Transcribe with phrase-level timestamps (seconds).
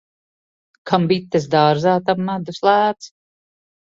[0.91, 3.11] Kam bites dārzā, tam medus lēts.